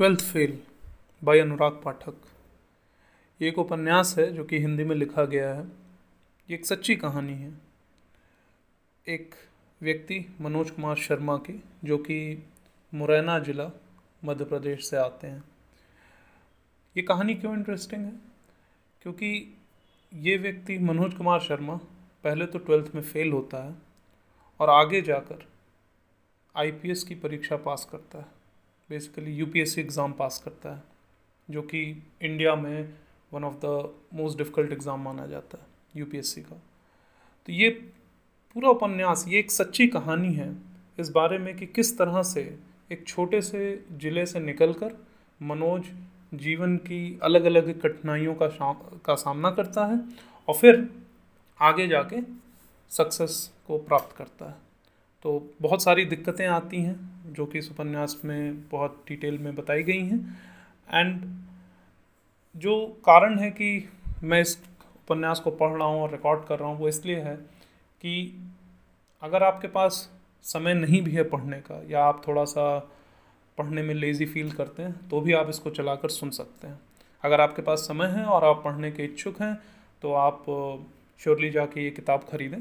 Twelfth 0.00 0.20
fail 0.20 0.62
by 1.24 1.40
Anurag 1.40 1.72
Pathak. 1.84 2.14
ये 3.42 3.48
एक 3.48 3.58
उपन्यास 3.58 4.14
है 4.18 4.32
जो 4.32 4.44
कि 4.44 4.58
हिंदी 4.58 4.84
में 4.84 4.96
लिखा 4.96 5.24
गया 5.24 5.54
है। 5.54 5.64
ये 6.50 6.54
एक 6.54 6.66
सच्ची 6.66 6.96
कहानी 6.96 7.32
है। 7.32 7.58
एक 9.08 9.34
व्यक्ति, 9.82 10.36
मनोज 10.40 10.70
कुमार 10.70 10.96
शर्मा 10.96 11.36
की, 11.36 11.62
जो 11.84 11.98
कि 11.98 12.48
मुरैना 12.94 13.38
ज़िला, 13.38 13.70
मध्य 14.24 14.44
प्रदेश 14.44 14.86
से 14.86 14.96
आते 14.96 15.26
हैं। 15.26 15.44
ये 16.96 17.02
कहानी 17.02 17.34
क्यों 17.34 17.54
इंटरेस्टिंग 17.54 18.04
है? 18.04 18.12
क्योंकि 19.02 19.58
ये 20.14 20.36
व्यक्ति, 20.36 20.78
मनोज 20.78 21.14
कुमार 21.14 21.40
शर्मा, 21.40 21.76
पहले 22.24 22.46
तो 22.46 22.58
ट्वेल्थ 22.58 22.94
में 22.94 23.02
फ़ेल 23.02 23.32
होता 23.32 23.68
है 23.68 23.74
और 24.60 24.70
आगे 24.70 25.02
जाकर 25.02 25.48
आईपीएस 26.56 27.04
की 27.04 27.14
परीक्षा 27.14 27.56
पास 27.56 27.88
करता 27.92 28.18
है। 28.18 28.39
बेसिकली 28.90 29.32
यूपीएससी 29.32 29.80
एग्ज़ाम 29.80 30.12
पास 30.12 30.40
करता 30.44 30.70
है, 30.70 30.82
जो 31.48 31.62
कि 31.62 31.80
इंडिया 32.22 32.54
में 32.56 32.92
one 33.32 33.44
of 33.44 33.54
the 33.56 33.92
most 34.14 34.38
difficult 34.38 34.72
exam 34.72 35.04
माना 35.04 35.26
जाता 35.26 35.58
है 35.58 36.00
यूपीएससी 36.00 36.40
का। 36.40 36.56
तो 37.48 37.52
ये 37.52 37.68
पूरा 38.56 38.68
उपन्यास, 38.70 39.24
ये 39.28 39.38
एक 39.38 39.50
सच्ची 39.50 39.86
कहानी 39.88 40.32
है, 40.34 40.54
इस 40.98 41.10
बारे 41.10 41.38
में 41.38 41.56
कि 41.56 41.66
किस 41.68 41.96
तरह 41.98 42.22
से 42.24 42.42
एक 42.92 43.06
छोटे 43.08 43.40
से 43.42 43.60
ज़िले 43.92 44.24
से 44.26 44.40
निकलकर 44.40 44.96
मनोज 45.40 45.84
जीवन 46.34 46.76
की 46.78 47.18
अलग 47.22 47.44
अलग 47.44 47.70
कठिनाइयों 47.80 48.34
का 48.34 48.46
का 49.04 49.14
सामना 49.16 49.50
करता 49.50 49.84
है 49.86 49.98
और 50.48 50.54
फिर 50.54 50.88
आगे 51.60 51.86
जाके 51.88 52.20
सक्सेस 52.92 53.50
को 53.66 53.78
प्राप्त 53.78 54.16
करता 54.16 54.48
है। 54.48 54.69
तो 55.24 55.32
बहुत 55.60 55.82
सारी 55.82 56.04
दिक्कतें 56.06 56.46
आती 56.48 56.82
हैं, 56.82 56.98
जो 57.28 57.46
कि 57.46 57.58
इस 57.58 57.70
उपन्यास 57.70 58.20
में 58.24 58.68
बहुत 58.68 59.02
डिटेल 59.08 59.38
में 59.38 59.54
बताई 59.54 59.82
गई 59.82 60.00
हैं। 60.00 60.38
एंड 60.88 61.20
जो 62.54 62.86
कारण 63.06 63.38
है 63.38 63.50
कि 63.50 63.88
मैं 64.22 64.40
इस 64.40 64.56
उपन्यास 64.96 65.40
को 65.40 65.50
पढ़ 65.52 65.72
रहा 65.72 65.88
हूँ 65.88 66.02
और 66.02 66.10
रिकॉर्ड 66.10 66.44
कर 66.44 66.58
रहा 66.58 66.68
हूँ, 66.68 66.78
वो 66.78 66.88
इसलिए 66.88 67.20
है 67.20 67.34
कि 68.00 68.54
अगर 69.22 69.42
आपके 69.42 69.68
पास 69.68 70.08
समय 70.44 70.74
नहीं 70.74 71.02
भी 71.02 71.10
है 71.10 71.22
पढ़ने 71.26 71.60
का, 71.60 71.82
या 71.90 72.04
आप 72.04 72.22
थोड़ा 72.26 72.44
सा 72.46 72.78
पढ़ने 73.58 73.82
में 73.82 73.94
लेज़ी 73.94 74.26
फील 74.26 74.50
करते 74.52 74.82
हैं 74.82 75.08
तो 75.08 75.20
भी 75.20 75.32
आप 75.34 75.48
इसको 75.50 75.70
चलाकर 75.70 76.08
सुन 76.10 76.30
सकते 76.32 76.66
हैं। 76.66 76.78
अगर 77.24 77.40
आपके 77.40 77.62
पास 77.62 77.78
समय 77.80 78.06
है 78.08 78.24
और 78.26 78.44
आप 78.44 78.62
पढ़ने 78.64 78.90
के 78.90 79.04
इच्छुक 79.04 79.40
हैं 79.42 79.54
तो 80.02 80.12
आप 80.16 80.44
श्योरली 81.20 81.50
जाके 81.50 81.84
ये 81.84 81.90
किताब 81.92 82.24
ख़रीदें। 82.30 82.60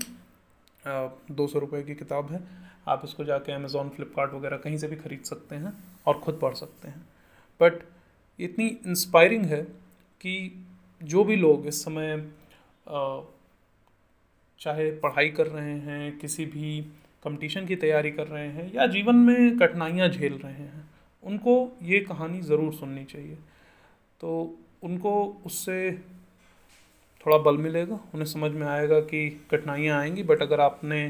दो 1.32 1.48
सौ 1.48 1.60
रुपये 1.60 1.82
की 1.84 1.96
किताब 1.96 2.32
है। 2.32 2.42
आप 2.88 3.02
इसको 3.06 3.24
जाके 3.26 3.52
अमेज़ोन 3.52 3.90
फ्लिपकार्ट 3.90 4.34
वगैरह 4.34 4.58
कहीं 4.58 4.78
से 4.78 4.88
भी 4.88 4.96
ख़रीद 4.98 5.24
सकते 5.26 5.56
हैं 5.56 5.74
और 6.08 6.20
ख़ुद 6.20 6.40
पढ़ 6.42 6.54
सकते 6.56 6.88
हैं। 6.88 7.02
बट 7.60 7.82
इतनी 8.40 8.68
इंस्पायरिंग 8.88 9.46
है 9.46 9.62
कि 10.22 10.36
जो 11.02 11.24
भी 11.24 11.36
लोग 11.36 11.68
इस 11.68 11.84
समय 11.84 12.18
चाहे 14.62 14.90
पढ़ाई 15.02 15.30
कर 15.30 15.48
रहे 15.48 15.74
हैं, 15.80 16.18
किसी 16.20 16.46
भी 16.48 16.82
कंपटीशन 17.26 17.66
की 17.66 17.76
तैयारी 17.78 18.12
कर 18.12 18.28
रहे 18.28 18.48
हैं 18.48 18.72
या 18.74 18.86
जीवन 18.88 19.16
में 19.18 19.58
कठिनाइयाँ 19.58 20.08
झेल 20.10 20.34
रहे 20.36 20.54
हैं, 20.54 20.90
उनको 21.24 21.54
ये 21.84 22.00
कहानी 22.02 22.42
ज़रूर 22.44 22.74
सुननी 22.74 23.04
चाहिए। 23.06 23.38
तो 24.22 24.58
उनको 24.84 25.14
उससे 25.46 25.90
थोड़ा 27.26 27.38
बल 27.40 27.58
मिलेगा। 27.58 28.00
उन्हें 28.14 28.26
समझ 28.28 28.52
में 28.52 28.66
आएगा 28.68 29.00
कि 29.02 29.30
कठिनाइयाँ 29.52 30.00
आएँगी 30.00 30.24
बट 30.24 30.42
अगर 30.42 30.60
आपने 30.62 31.06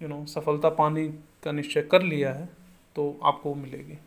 यू 0.00 0.08
नो 0.08 0.24
सफलता 0.26 0.68
पाने 0.70 1.06
का 1.44 1.52
निश्चय 1.52 1.82
कर 1.82 2.02
लिया 2.02 2.32
है 2.32 2.48
तो 2.96 3.18
आपको 3.22 3.54
मिलेगी। 3.54 3.98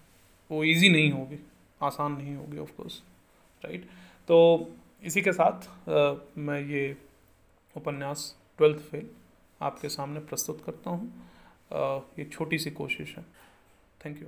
वो 0.52 0.64
इजी 0.64 0.90
नहीं 0.90 1.12
होगी। 1.12 1.40
आसान 1.82 2.12
नहीं 2.12 2.36
होगी 2.36 2.58
ऑफ़ 2.58 2.72
कोर्स 2.78 3.02
राइट 3.64 3.86
तो 4.30 4.68
इसी 5.04 5.22
के 5.22 5.32
साथ 5.34 5.90
आ, 5.90 6.16
मैं 6.38 6.60
ये 6.62 6.96
उपन्यास 7.76 8.36
ट्वेल्थ 8.58 8.80
फेल 8.82 9.10
आपके 9.62 9.90
सामने 9.90 10.20
प्रस्तुत 10.22 10.64
करता 10.66 10.90
हूँ। 10.90 11.12
ये 12.20 12.26
छोटी 12.26 12.58
सी 12.60 12.72
कोशिश 12.72 13.16
है। 13.18 13.24
Thank 14.02 14.22
you 14.22 14.28